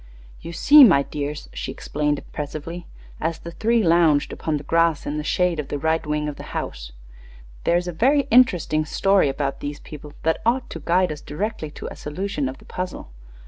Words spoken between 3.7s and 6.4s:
lounged upon the grass in the shade of the right wing of